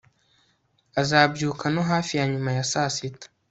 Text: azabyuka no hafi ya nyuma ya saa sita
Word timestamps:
azabyuka 1.01 1.65
no 1.73 1.81
hafi 1.91 2.11
ya 2.19 2.25
nyuma 2.31 2.49
ya 2.57 2.63
saa 2.71 2.89
sita 2.95 3.27